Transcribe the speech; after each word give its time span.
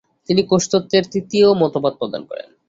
তিনি 0.29 0.41
কোষতত্ত্বের 0.43 1.03
তৃতীয় 1.13 1.47
মতবাদ 1.53 1.93
প্রদান 1.99 2.21
করেন। 2.25 2.49